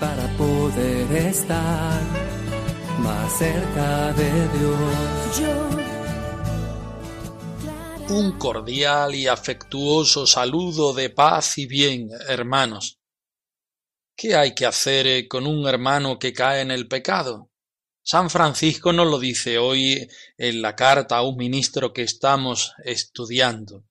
[0.00, 2.02] para poder estar
[3.00, 5.42] más cerca de Dios.
[8.08, 12.98] Un cordial y afectuoso saludo de paz y bien, hermanos.
[14.16, 17.50] ¿Qué hay que hacer eh, con un hermano que cae en el pecado?
[18.02, 23.84] San Francisco nos lo dice hoy en la carta a un ministro que estamos estudiando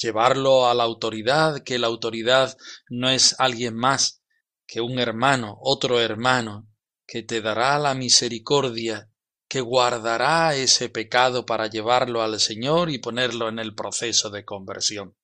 [0.00, 2.56] llevarlo a la autoridad, que la autoridad
[2.88, 4.19] no es alguien más
[4.70, 6.68] que un hermano, otro hermano,
[7.04, 9.10] que te dará la misericordia,
[9.48, 15.16] que guardará ese pecado para llevarlo al Señor y ponerlo en el proceso de conversión.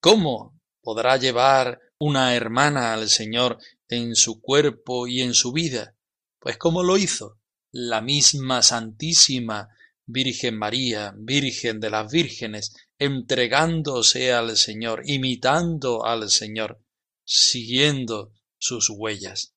[0.00, 3.56] ¿Cómo podrá llevar una hermana al Señor
[3.88, 5.96] en su cuerpo y en su vida?
[6.38, 7.40] Pues como lo hizo
[7.72, 9.70] la misma Santísima
[10.04, 16.82] Virgen María, Virgen de las Vírgenes, entregándose al Señor, imitando al Señor,
[17.24, 19.54] siguiendo sus huellas.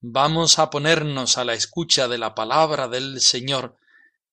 [0.00, 3.76] Vamos a ponernos a la escucha de la palabra del Señor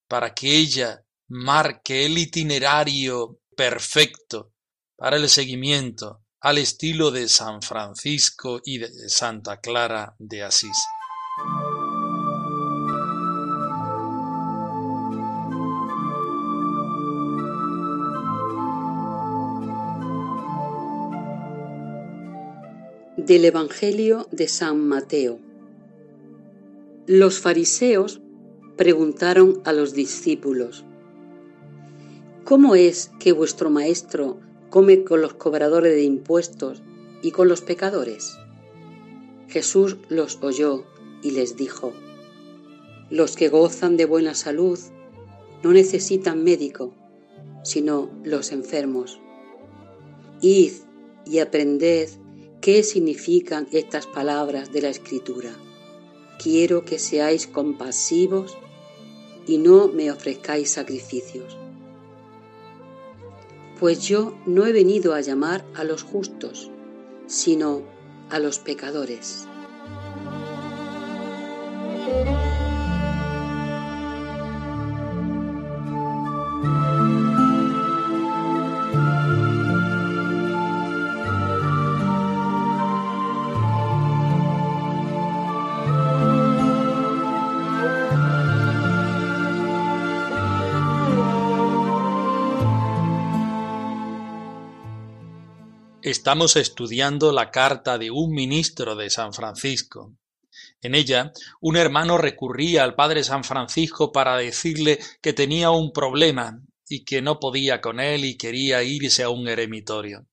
[0.07, 4.53] para que ella marque el itinerario perfecto
[4.95, 10.77] para el seguimiento al estilo de San Francisco y de Santa Clara de Asís.
[23.25, 25.40] Del Evangelio de San Mateo.
[27.08, 28.22] Los fariseos
[28.78, 30.86] preguntaron a los discípulos,
[32.44, 36.84] ¿Cómo es que vuestro maestro come con los cobradores de impuestos
[37.24, 38.38] y con los pecadores?
[39.47, 40.86] Jesús los oyó
[41.24, 41.94] y les dijo,
[43.09, 44.78] Los que gozan de buena salud
[45.63, 46.94] no necesitan médico,
[47.63, 49.19] sino los enfermos.
[50.42, 50.74] Id
[51.25, 52.09] y aprended
[52.65, 55.51] ¿Qué significan estas palabras de la Escritura?
[56.41, 58.57] Quiero que seáis compasivos
[59.45, 61.59] y no me ofrezcáis sacrificios.
[63.79, 66.71] Pues yo no he venido a llamar a los justos,
[67.27, 67.83] sino
[68.31, 69.47] a los pecadores.
[96.05, 100.16] Estamos estudiando la carta de un ministro de San Francisco.
[100.79, 106.61] En ella, un hermano recurría al padre San Francisco para decirle que tenía un problema
[106.88, 110.27] y que no podía con él y quería irse a un eremitorio.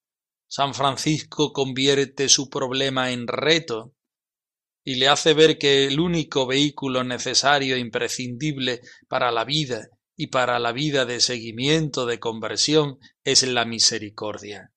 [0.47, 3.95] San Francisco convierte su problema en reto
[4.85, 9.89] y le hace ver que el único vehículo necesario e imprescindible para la vida
[10.19, 14.72] y para la vida de seguimiento de conversión es la misericordia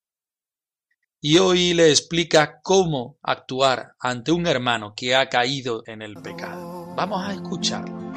[1.28, 6.94] y hoy le explica cómo actuar ante un hermano que ha caído en el pecado.
[6.96, 8.14] Vamos a escucharlo.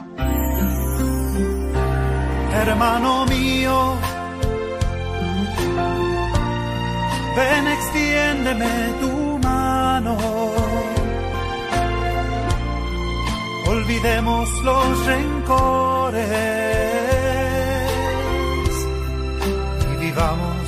[2.53, 3.95] Hermano mío,
[7.35, 10.19] ven extiéndeme tu mano.
[13.69, 16.29] Olvidemos los rencores
[19.94, 20.59] y vivamos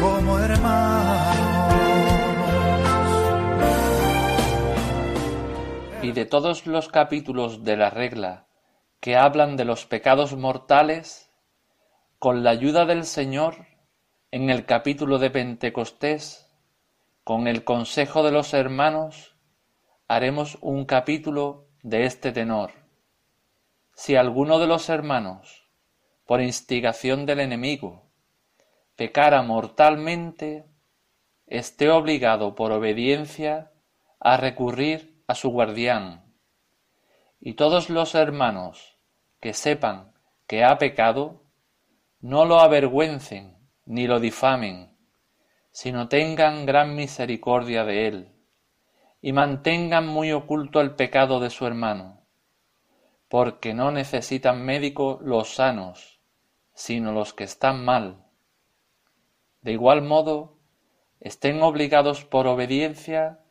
[0.00, 1.39] como hermanos.
[6.12, 8.46] De todos los capítulos de la regla
[9.00, 11.30] que hablan de los pecados mortales,
[12.18, 13.66] con la ayuda del Señor,
[14.30, 16.46] en el capítulo de Pentecostés,
[17.24, 19.34] con el consejo de los hermanos,
[20.06, 22.72] haremos un capítulo de este tenor.
[23.94, 25.68] Si alguno de los hermanos,
[26.26, 28.02] por instigación del enemigo,
[28.96, 30.66] pecara mortalmente,
[31.46, 33.72] esté obligado por obediencia
[34.20, 36.24] a recurrir a su guardián,
[37.40, 38.98] y todos los hermanos
[39.40, 40.12] que sepan
[40.48, 41.44] que ha pecado,
[42.20, 43.56] no lo avergüencen
[43.86, 44.98] ni lo difamen,
[45.70, 48.32] sino tengan gran misericordia de él,
[49.22, 52.26] y mantengan muy oculto el pecado de su hermano,
[53.28, 56.20] porque no necesitan médico los sanos,
[56.74, 58.24] sino los que están mal.
[59.62, 60.58] De igual modo,
[61.20, 63.44] estén obligados por obediencia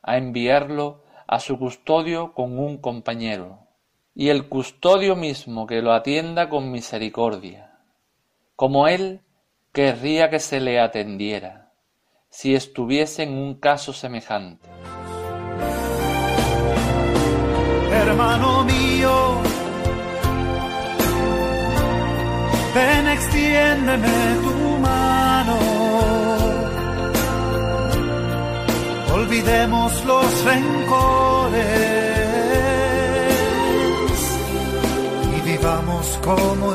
[0.00, 3.60] a enviarlo a su custodio con un compañero,
[4.14, 7.78] y el custodio mismo que lo atienda con misericordia,
[8.54, 9.20] como él
[9.72, 11.72] querría que se le atendiera,
[12.30, 14.68] si estuviese en un caso semejante.
[17.92, 19.42] Hermano mío,
[22.74, 24.65] ven extiéndeme tu
[30.04, 31.62] los rencores
[35.36, 36.66] y vivamos como.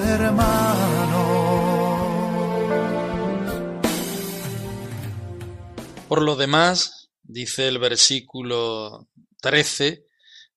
[6.12, 9.07] Por lo demás, dice el versículo
[9.40, 10.06] 13,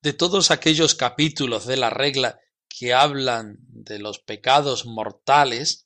[0.03, 5.84] de todos aquellos capítulos de la regla que hablan de los pecados mortales,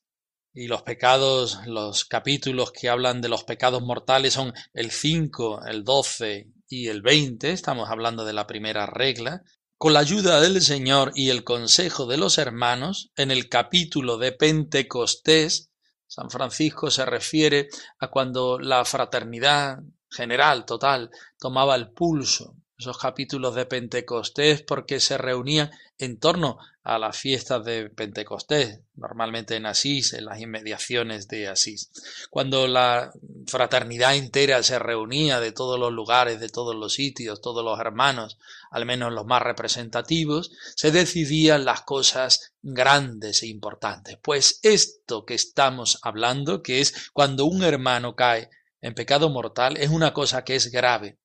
[0.52, 5.84] y los pecados, los capítulos que hablan de los pecados mortales son el 5, el
[5.84, 9.42] 12 y el 20, estamos hablando de la primera regla.
[9.76, 14.32] Con la ayuda del Señor y el consejo de los hermanos, en el capítulo de
[14.32, 15.70] Pentecostés,
[16.08, 17.68] San Francisco se refiere
[17.98, 19.78] a cuando la fraternidad
[20.10, 26.96] general, total, tomaba el pulso, esos capítulos de Pentecostés, porque se reunían en torno a
[26.98, 31.90] las fiestas de Pentecostés, normalmente en Asís, en las inmediaciones de Asís.
[32.30, 33.10] Cuando la
[33.48, 38.38] fraternidad entera se reunía de todos los lugares, de todos los sitios, todos los hermanos,
[38.70, 44.18] al menos los más representativos, se decidían las cosas grandes e importantes.
[44.22, 49.90] Pues esto que estamos hablando, que es cuando un hermano cae en pecado mortal, es
[49.90, 51.18] una cosa que es grave,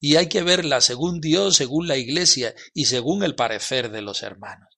[0.00, 4.22] y hay que verla según Dios, según la Iglesia y según el parecer de los
[4.22, 4.68] hermanos.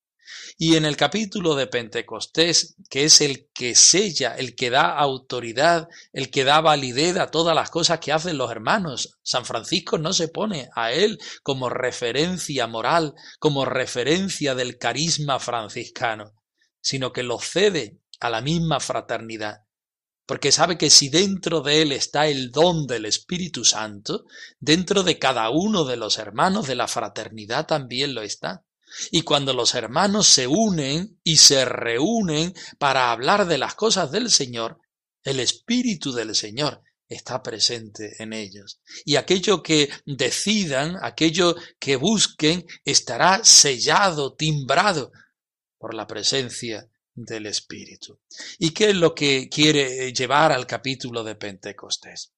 [0.58, 5.88] Y en el capítulo de Pentecostés, que es el que sella, el que da autoridad,
[6.12, 10.14] el que da validez a todas las cosas que hacen los hermanos, San Francisco no
[10.14, 16.32] se pone a él como referencia moral, como referencia del carisma franciscano,
[16.80, 19.65] sino que lo cede a la misma fraternidad
[20.26, 24.24] porque sabe que si dentro de él está el don del Espíritu Santo,
[24.58, 28.64] dentro de cada uno de los hermanos de la fraternidad también lo está.
[29.10, 34.30] Y cuando los hermanos se unen y se reúnen para hablar de las cosas del
[34.30, 34.80] Señor,
[35.22, 38.80] el Espíritu del Señor está presente en ellos.
[39.04, 45.12] Y aquello que decidan, aquello que busquen, estará sellado, timbrado
[45.78, 48.20] por la presencia del Espíritu.
[48.58, 52.32] ¿Y qué es lo que quiere llevar al capítulo de Pentecostés?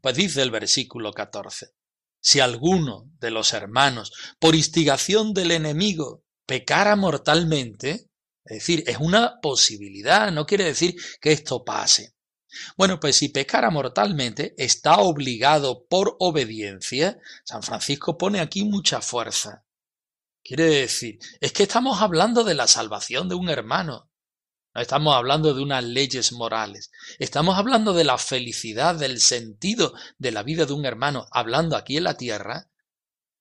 [0.00, 1.74] Pues dice el versículo 14,
[2.20, 8.08] si alguno de los hermanos, por instigación del enemigo, pecara mortalmente,
[8.44, 12.14] es decir, es una posibilidad, no quiere decir que esto pase.
[12.76, 17.18] Bueno, pues si pecara mortalmente, está obligado por obediencia.
[17.44, 19.65] San Francisco pone aquí mucha fuerza.
[20.46, 24.08] Quiere decir, es que estamos hablando de la salvación de un hermano.
[24.72, 26.92] No estamos hablando de unas leyes morales.
[27.18, 31.96] Estamos hablando de la felicidad, del sentido de la vida de un hermano, hablando aquí
[31.96, 32.68] en la tierra,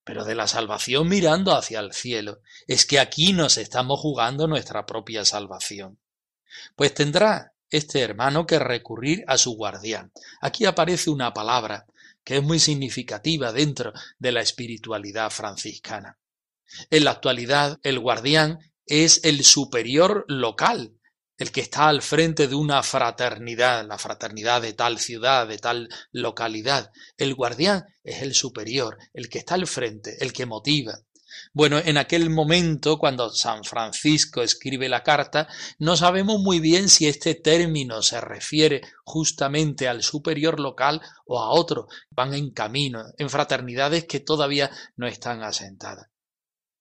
[0.04, 2.42] pero de la salvación mirando hacia el cielo.
[2.66, 6.00] Es que aquí nos estamos jugando nuestra propia salvación.
[6.76, 10.12] Pues tendrá este hermano que recurrir a su guardián.
[10.42, 11.86] Aquí aparece una palabra
[12.24, 16.18] que es muy significativa dentro de la espiritualidad franciscana.
[16.90, 20.96] En la actualidad, el guardián es el superior local
[21.38, 25.90] el que está al frente de una fraternidad, la fraternidad de tal ciudad, de tal
[26.12, 26.92] localidad.
[27.18, 31.00] El guardián es el superior, el que está al frente, el que motiva.
[31.52, 37.08] Bueno, en aquel momento, cuando San Francisco escribe la carta, no sabemos muy bien si
[37.08, 41.88] este término se refiere justamente al superior local o a otro.
[42.10, 46.08] Van en camino, en fraternidades que todavía no están asentadas.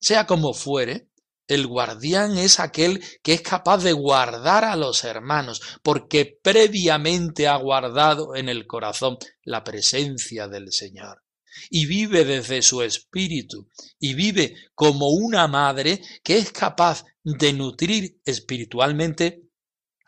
[0.04, 1.08] Sea como fuere,
[1.46, 7.56] el guardián es aquel que es capaz de guardar a los hermanos, porque previamente ha
[7.56, 11.23] guardado en el corazón la presencia del Señor.
[11.70, 18.20] Y vive desde su espíritu, y vive como una madre que es capaz de nutrir
[18.26, 19.44] espiritualmente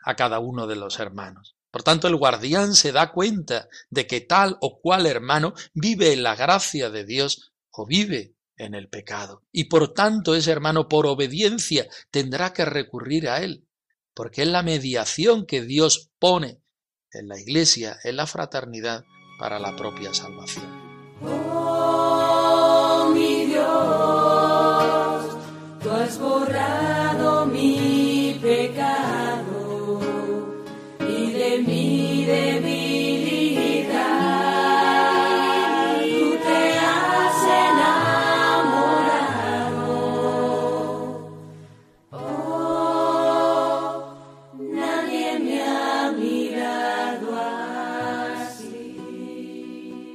[0.05, 1.55] a cada uno de los hermanos.
[1.71, 6.21] Por tanto, el guardián se da cuenta de que tal o cual hermano vive en
[6.21, 9.43] la gracia de Dios o vive en el pecado.
[9.51, 13.67] Y por tanto ese hermano por obediencia tendrá que recurrir a él,
[14.13, 16.61] porque es la mediación que Dios pone
[17.11, 19.03] en la iglesia, en la fraternidad,
[19.39, 21.86] para la propia salvación.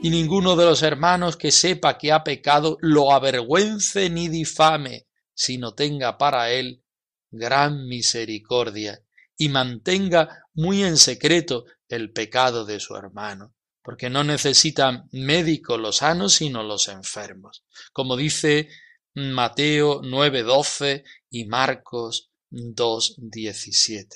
[0.02, 5.74] Y ninguno de los hermanos que sepa que ha pecado lo avergüence ni difame, sino
[5.74, 6.82] tenga para él
[7.30, 9.00] gran misericordia
[9.36, 15.98] y mantenga muy en secreto el pecado de su hermano, porque no necesitan médico los
[15.98, 18.68] sanos, sino los enfermos, como dice
[19.14, 24.08] Mateo 9:12 y Marcos 2:17.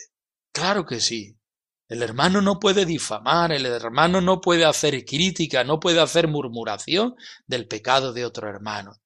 [0.51, 1.37] Claro que sí,
[1.89, 7.15] el hermano no puede difamar, el hermano no puede hacer crítica, no puede hacer murmuración
[7.47, 9.01] del pecado de otro hermano,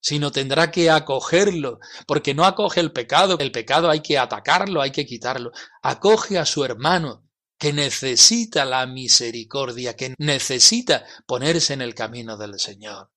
[0.00, 4.90] sino tendrá que acogerlo, porque no acoge el pecado, el pecado hay que atacarlo, hay
[4.90, 5.52] que quitarlo.
[5.82, 7.24] Acoge a su hermano
[7.56, 13.10] que necesita la misericordia, que necesita ponerse en el camino del Señor.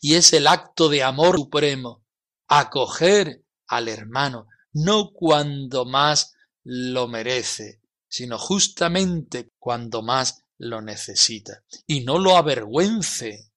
[0.00, 2.04] Y es el acto de amor supremo,
[2.46, 7.79] acoger al hermano, no cuando más lo merece,
[8.10, 11.62] sino justamente cuando más lo necesita.
[11.86, 13.50] Y no lo avergüence,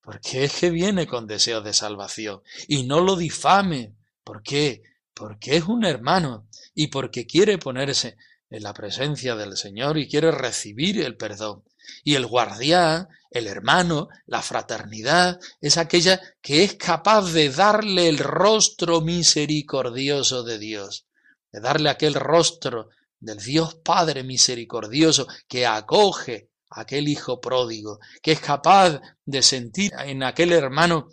[0.00, 2.42] porque es que viene con deseo de salvación.
[2.66, 3.94] Y no lo difame.
[4.24, 4.82] ¿Por qué?
[5.14, 8.16] Porque es un hermano y porque quiere ponerse
[8.50, 11.62] en la presencia del Señor y quiere recibir el perdón.
[12.02, 18.18] Y el guardián, el hermano, la fraternidad, es aquella que es capaz de darle el
[18.18, 21.06] rostro misericordioso de Dios,
[21.52, 22.88] de darle aquel rostro
[23.22, 29.92] del Dios Padre misericordioso que acoge a aquel hijo pródigo, que es capaz de sentir
[29.96, 31.08] en aquel hermano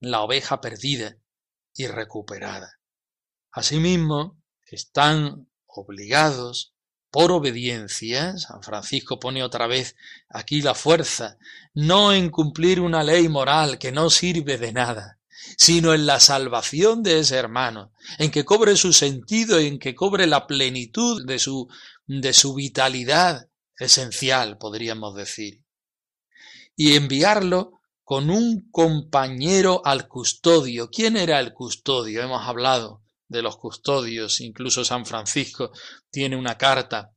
[0.00, 1.16] la oveja perdida
[1.74, 2.80] y recuperada.
[3.50, 6.74] Asimismo, están obligados
[7.10, 9.94] por obediencia, San Francisco pone otra vez
[10.30, 11.36] aquí la fuerza,
[11.74, 15.20] no en cumplir una ley moral que no sirve de nada,
[15.56, 20.26] sino en la salvación de ese hermano, en que cobre su sentido, en que cobre
[20.26, 21.68] la plenitud de su,
[22.06, 25.64] de su vitalidad esencial, podríamos decir,
[26.76, 30.90] y enviarlo con un compañero al custodio.
[30.90, 32.22] ¿Quién era el custodio?
[32.22, 35.72] Hemos hablado de los custodios, incluso San Francisco
[36.10, 37.12] tiene una carta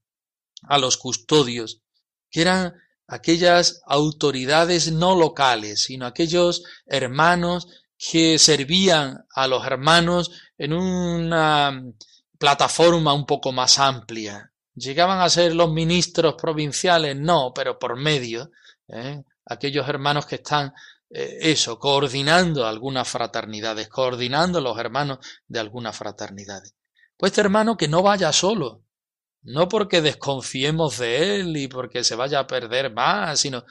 [0.64, 1.82] a los custodios,
[2.30, 2.74] que eran
[3.08, 7.68] aquellas autoridades no locales, sino aquellos hermanos
[8.12, 11.84] que servían a los hermanos en una
[12.38, 14.52] plataforma un poco más amplia.
[14.76, 17.16] ¿Llegaban a ser los ministros provinciales?
[17.16, 18.52] No, pero por medio.
[18.88, 19.24] ¿eh?
[19.46, 20.74] Aquellos hermanos que están,
[21.10, 26.76] eh, eso, coordinando algunas fraternidades, coordinando los hermanos de algunas fraternidades.
[27.18, 28.84] Pues este hermano que no vaya solo,
[29.42, 33.64] no porque desconfiemos de él y porque se vaya a perder más, sino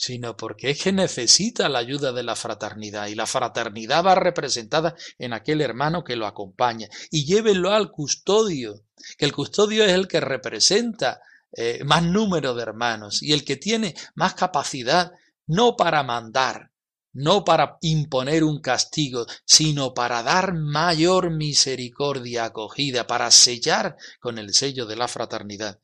[0.00, 4.96] sino porque es que necesita la ayuda de la fraternidad y la fraternidad va representada
[5.18, 8.86] en aquel hermano que lo acompaña y llévenlo al custodio,
[9.18, 11.20] que el custodio es el que representa
[11.54, 15.12] eh, más número de hermanos y el que tiene más capacidad
[15.46, 16.70] no para mandar,
[17.12, 24.54] no para imponer un castigo, sino para dar mayor misericordia acogida, para sellar con el
[24.54, 25.78] sello de la fraternidad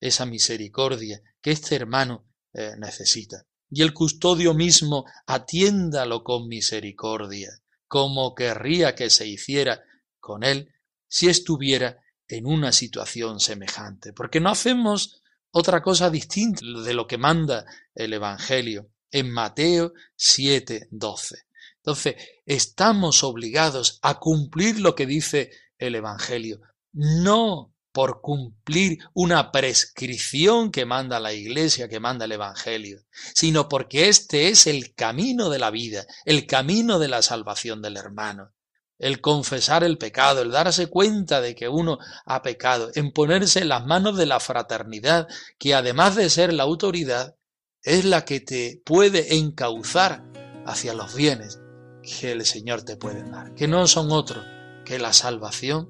[0.00, 7.50] esa misericordia que este hermano eh, necesita y el custodio mismo atiéndalo con misericordia,
[7.86, 9.82] como querría que se hiciera
[10.18, 10.72] con él
[11.08, 11.98] si estuviera
[12.28, 18.12] en una situación semejante, porque no hacemos otra cosa distinta de lo que manda el
[18.12, 21.36] Evangelio en Mateo 7, 12.
[21.78, 26.60] Entonces, estamos obligados a cumplir lo que dice el Evangelio,
[26.92, 33.04] no por cumplir una prescripción que manda la Iglesia, que manda el Evangelio,
[33.34, 37.96] sino porque este es el camino de la vida, el camino de la salvación del
[37.96, 38.52] hermano.
[38.98, 43.70] El confesar el pecado, el darse cuenta de que uno ha pecado, en ponerse en
[43.70, 45.26] las manos de la fraternidad,
[45.58, 47.34] que además de ser la autoridad,
[47.82, 50.22] es la que te puede encauzar
[50.66, 51.60] hacia los bienes
[52.02, 54.44] que el Señor te puede dar, que no son otros
[54.84, 55.88] que la salvación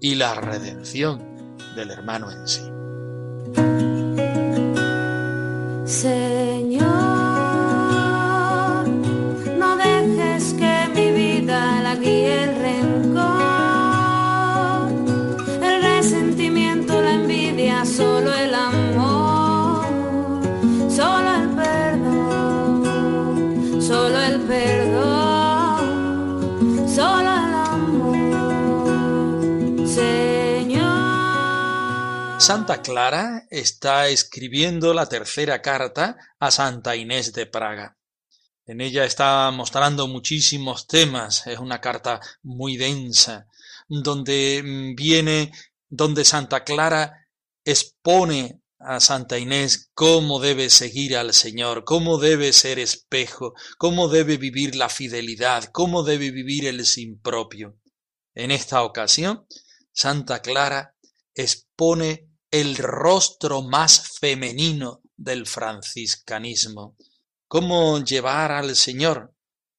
[0.00, 1.29] y la redención
[1.74, 2.70] del hermano en sí.
[32.50, 37.96] Santa Clara está escribiendo la tercera carta a Santa Inés de Praga.
[38.66, 43.46] En ella está mostrando muchísimos temas, es una carta muy densa,
[43.86, 45.52] donde mm, viene,
[45.88, 47.28] donde Santa Clara
[47.64, 54.38] expone a Santa Inés cómo debe seguir al Señor, cómo debe ser espejo, cómo debe
[54.38, 57.78] vivir la fidelidad, cómo debe vivir el sin propio.
[58.34, 59.46] En esta ocasión,
[59.92, 60.96] Santa Clara
[61.32, 66.96] expone el rostro más femenino del franciscanismo,
[67.46, 69.32] cómo llevar al Señor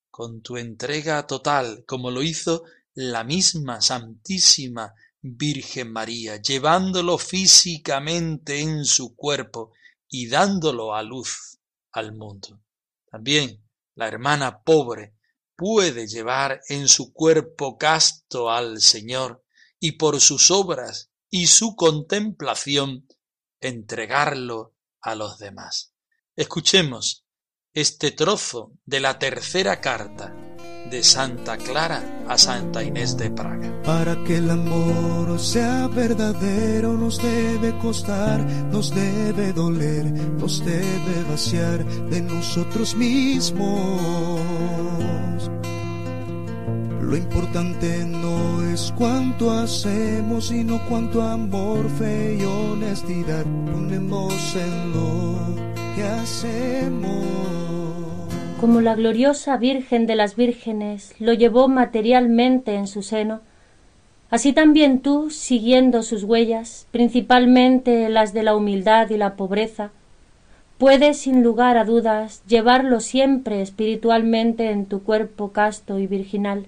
[0.09, 2.63] con tu entrega total, como lo hizo
[2.93, 9.73] la misma Santísima Virgen María, llevándolo físicamente en su cuerpo
[10.07, 11.59] y dándolo a luz
[11.91, 12.61] al mundo.
[13.09, 13.61] También
[13.95, 15.15] la hermana pobre
[15.57, 19.43] puede llevar en su cuerpo casto al Señor
[19.79, 23.07] y por sus obras y su contemplación
[23.61, 25.93] entregarlo a los demás.
[26.35, 27.25] Escuchemos
[27.73, 30.35] este trozo de la tercera carta
[30.91, 33.81] de Santa Clara a Santa Inés de Praga.
[33.83, 41.85] Para que el amor sea verdadero nos debe costar, nos debe doler, nos debe vaciar
[42.09, 44.01] de nosotros mismos.
[47.11, 55.35] Lo importante no es cuánto hacemos, sino cuánto amor, fe y honestidad ponemos en lo
[55.93, 57.25] que hacemos.
[58.61, 63.41] Como la gloriosa Virgen de las Vírgenes lo llevó materialmente en su seno,
[64.29, 69.91] así también tú, siguiendo sus huellas, principalmente las de la humildad y la pobreza,
[70.77, 76.67] puedes sin lugar a dudas llevarlo siempre espiritualmente en tu cuerpo casto y virginal,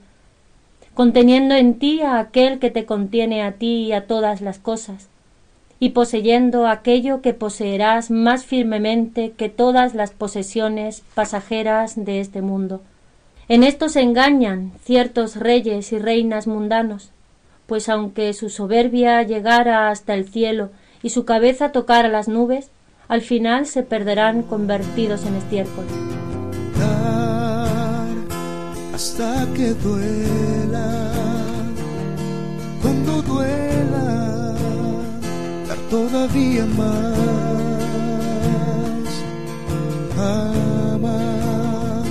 [0.93, 5.07] conteniendo en ti a aquel que te contiene a ti y a todas las cosas,
[5.79, 12.81] y poseyendo aquello que poseerás más firmemente que todas las posesiones pasajeras de este mundo.
[13.49, 17.09] En esto se engañan ciertos reyes y reinas mundanos,
[17.65, 20.69] pues aunque su soberbia llegara hasta el cielo
[21.01, 22.69] y su cabeza tocara las nubes,
[23.07, 25.85] al final se perderán convertidos en estiércol.
[28.93, 29.73] hasta que
[32.81, 33.93] cuando duela
[35.93, 37.17] todavía más.
[40.17, 42.03] Ama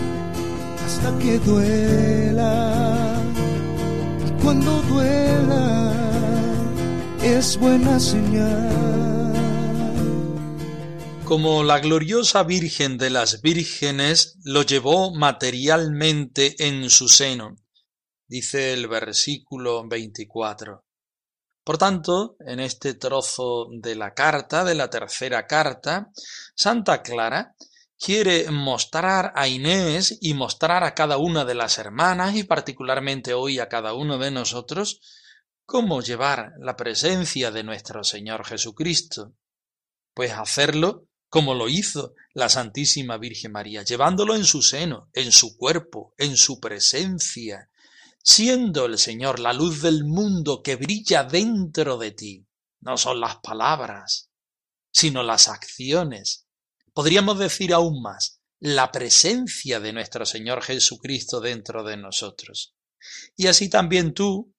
[0.84, 2.54] hasta que duela.
[4.26, 5.92] Y cuando duela
[7.22, 8.72] es buena señal.
[11.24, 17.56] Como la gloriosa Virgen de las Vírgenes lo llevó materialmente en su seno,
[18.32, 20.86] dice el versículo 24.
[21.62, 26.10] Por tanto, en este trozo de la carta, de la tercera carta,
[26.56, 27.54] Santa Clara
[27.98, 33.58] quiere mostrar a Inés y mostrar a cada una de las hermanas y particularmente hoy
[33.58, 35.00] a cada uno de nosotros
[35.66, 39.34] cómo llevar la presencia de nuestro Señor Jesucristo.
[40.14, 45.58] Pues hacerlo como lo hizo la Santísima Virgen María, llevándolo en su seno, en su
[45.58, 47.68] cuerpo, en su presencia,
[48.22, 52.46] siendo el Señor la luz del mundo que brilla dentro de ti.
[52.80, 54.30] No son las palabras,
[54.92, 56.46] sino las acciones.
[56.92, 62.74] Podríamos decir aún más, la presencia de nuestro Señor Jesucristo dentro de nosotros.
[63.36, 64.54] Y así también tú,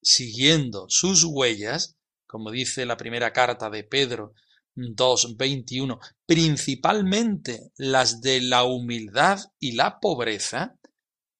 [0.00, 4.34] siguiendo sus huellas, como dice la primera carta de Pedro
[4.76, 10.77] 2.21, principalmente las de la humildad y la pobreza,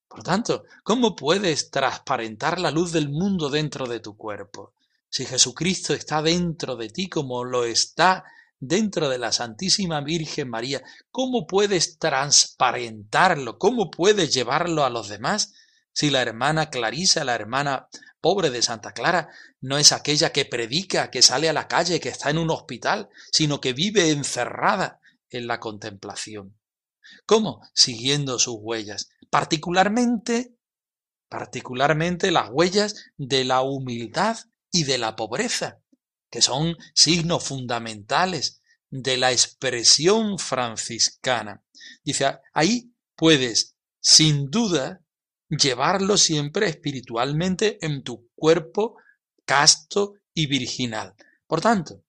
[0.09, 4.73] por tanto, ¿cómo puedes transparentar la luz del mundo dentro de tu cuerpo?
[5.11, 8.25] Si Jesucristo está dentro de ti como lo está
[8.59, 13.59] dentro de la Santísima Virgen María, ¿cómo puedes transparentarlo?
[13.59, 15.53] ¿Cómo puedes llevarlo a los demás?
[15.93, 17.89] Si la hermana Clarisa, la hermana
[18.21, 19.29] pobre de Santa Clara,
[19.61, 23.09] no es aquella que predica, que sale a la calle, que está en un hospital,
[23.33, 26.58] sino que vive encerrada en la contemplación.
[27.27, 27.61] ¿Cómo?
[27.75, 30.55] Siguiendo sus huellas, particularmente,
[31.29, 34.39] particularmente las huellas de la humildad
[34.71, 35.81] y de la pobreza,
[36.31, 41.63] que son signos fundamentales de la expresión franciscana.
[42.03, 45.03] Dice, ahí puedes, sin duda,
[45.49, 48.97] llevarlo siempre espiritualmente en tu cuerpo
[49.45, 51.15] casto y virginal.
[51.47, 52.03] Por tanto,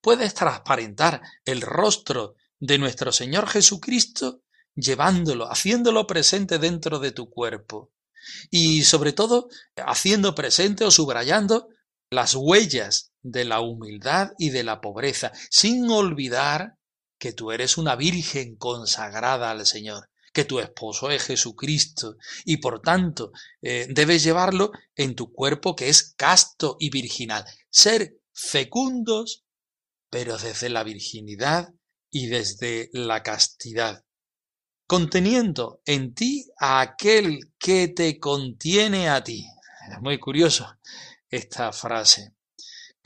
[0.00, 4.42] puedes transparentar el rostro de nuestro Señor Jesucristo
[4.74, 7.92] llevándolo, haciéndolo presente dentro de tu cuerpo
[8.50, 11.68] y sobre todo haciendo presente o subrayando
[12.10, 16.76] las huellas de la humildad y de la pobreza, sin olvidar
[17.18, 22.80] que tú eres una virgen consagrada al Señor, que tu esposo es Jesucristo y por
[22.82, 27.44] tanto eh, debes llevarlo en tu cuerpo que es casto y virginal.
[27.70, 29.44] Ser fecundos,
[30.10, 31.70] pero desde la virginidad
[32.16, 34.02] y desde la castidad,
[34.86, 39.44] conteniendo en ti a aquel que te contiene a ti.
[39.92, 40.66] Es muy curioso
[41.28, 42.36] esta frase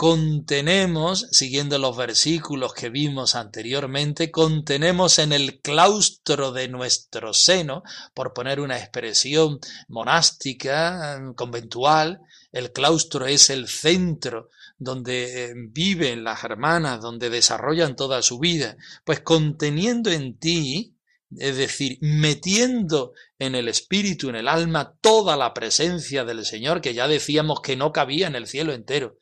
[0.00, 7.82] contenemos, siguiendo los versículos que vimos anteriormente, contenemos en el claustro de nuestro seno,
[8.14, 16.42] por poner una expresión monástica, conventual, el claustro es el centro donde eh, viven las
[16.42, 20.96] hermanas, donde desarrollan toda su vida, pues conteniendo en ti,
[21.36, 26.94] es decir, metiendo en el espíritu, en el alma, toda la presencia del Señor, que
[26.94, 29.16] ya decíamos que no cabía en el cielo entero,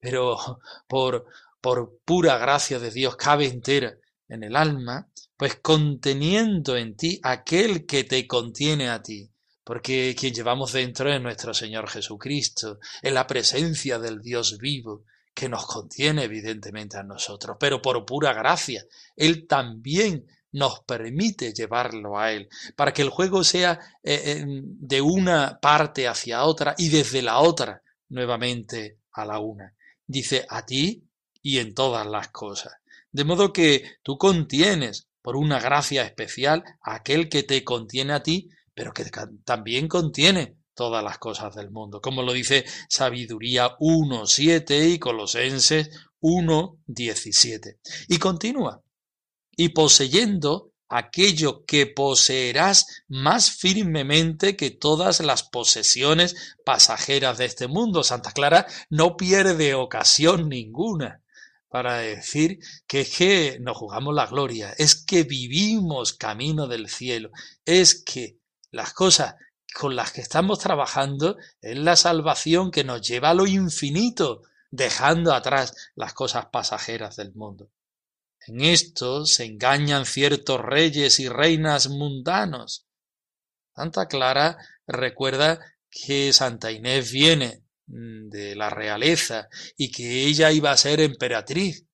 [0.00, 0.38] pero
[0.88, 1.26] por,
[1.60, 3.96] por pura gracia de Dios cabe entera
[4.28, 9.30] en el alma, pues conteniendo en ti aquel que te contiene a ti,
[9.66, 15.02] porque quien llevamos dentro es nuestro Señor Jesucristo, en la presencia del Dios vivo,
[15.34, 22.16] que nos contiene evidentemente a nosotros, pero por pura gracia, Él también nos permite llevarlo
[22.16, 26.88] a Él, para que el juego sea eh, eh, de una parte hacia otra y
[26.88, 29.74] desde la otra nuevamente a la una
[30.06, 31.04] dice a ti
[31.42, 32.74] y en todas las cosas.
[33.10, 38.50] De modo que tú contienes por una gracia especial aquel que te contiene a ti,
[38.76, 39.06] pero que
[39.42, 47.78] también contiene todas las cosas del mundo, como lo dice Sabiduría 1.7 y Colosenses 1.17.
[48.08, 48.82] Y continúa,
[49.56, 58.04] y poseyendo aquello que poseerás más firmemente que todas las posesiones pasajeras de este mundo.
[58.04, 61.22] Santa Clara no pierde ocasión ninguna
[61.68, 67.30] para decir que es que nos jugamos la gloria, es que vivimos camino del cielo,
[67.64, 68.35] es que
[68.70, 69.36] las cosas
[69.74, 75.34] con las que estamos trabajando es la salvación que nos lleva a lo infinito, dejando
[75.34, 77.70] atrás las cosas pasajeras del mundo.
[78.46, 82.86] En esto se engañan ciertos reyes y reinas mundanos.
[83.74, 90.70] Santa Clara recuerda que Santa Inés viene mm, de la realeza y que ella iba
[90.70, 91.84] a ser emperatriz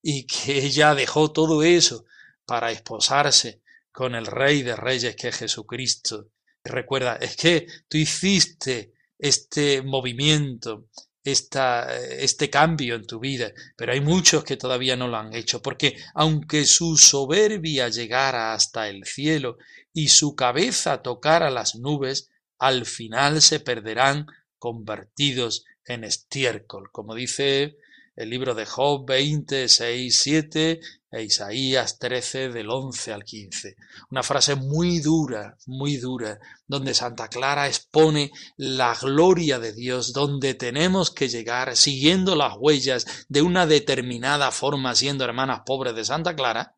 [0.00, 2.04] y que ella dejó todo eso
[2.44, 3.60] para esposarse
[3.96, 6.28] con el rey de reyes que es Jesucristo.
[6.62, 10.90] Recuerda, es que tú hiciste este movimiento,
[11.24, 15.96] este cambio en tu vida, pero hay muchos que todavía no lo han hecho, porque
[16.12, 19.56] aunque su soberbia llegara hasta el cielo
[19.94, 22.28] y su cabeza tocara las nubes,
[22.58, 24.26] al final se perderán
[24.58, 27.78] convertidos en estiércol, como dice
[28.14, 30.80] el libro de Job 20, 6, 7
[31.22, 33.76] Isaías 13 del 11 al 15.
[34.10, 40.54] Una frase muy dura, muy dura, donde Santa Clara expone la gloria de Dios, donde
[40.54, 46.34] tenemos que llegar siguiendo las huellas de una determinada forma, siendo hermanas pobres de Santa
[46.34, 46.76] Clara,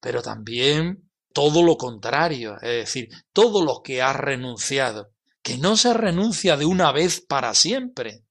[0.00, 5.12] pero también todo lo contrario, es decir, todo lo que ha renunciado,
[5.42, 8.21] que no se renuncia de una vez para siempre,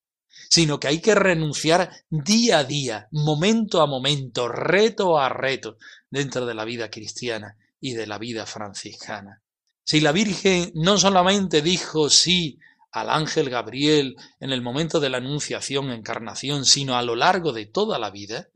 [0.52, 5.78] sino que hay que renunciar día a día, momento a momento, reto a reto,
[6.10, 9.42] dentro de la vida cristiana y de la vida franciscana.
[9.86, 12.60] Si la Virgen no solamente dijo sí
[12.92, 17.68] al ángel Gabriel en el momento de la anunciación, encarnación, sino a lo largo de
[17.68, 18.50] toda la vida,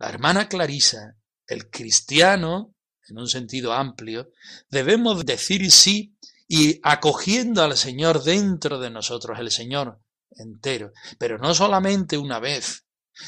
[0.00, 2.74] la hermana Clarisa, el cristiano,
[3.08, 4.32] en un sentido amplio,
[4.70, 6.16] debemos decir sí
[6.48, 10.00] y acogiendo al Señor dentro de nosotros, el Señor
[10.38, 12.84] entero, pero no solamente una vez,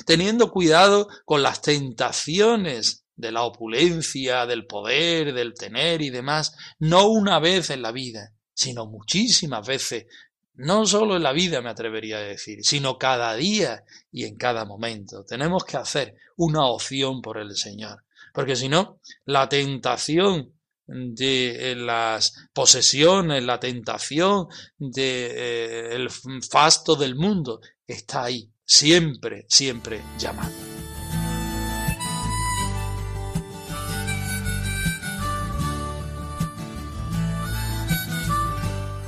[0.07, 7.09] teniendo cuidado con las tentaciones de la opulencia, del poder, del tener y demás, no
[7.09, 10.07] una vez en la vida, sino muchísimas veces,
[10.55, 14.65] no solo en la vida me atrevería a decir, sino cada día y en cada
[14.65, 15.25] momento.
[15.25, 20.53] Tenemos que hacer una opción por el Señor, porque si no, la tentación
[20.91, 24.49] de eh, las posesiones, la tentación,
[24.79, 26.09] de, eh,
[26.51, 30.57] fasto del mundo, está ahí, siempre, siempre llamando.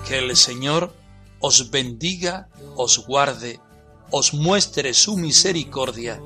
[0.06, 0.94] Que el Señor
[1.40, 3.60] os bendiga, os guarde,
[4.10, 6.20] os muestre su misericordia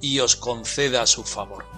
[0.00, 1.77] y os conceda su favor.